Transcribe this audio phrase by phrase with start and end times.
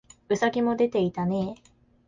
[0.29, 1.61] 兎もでていたねえ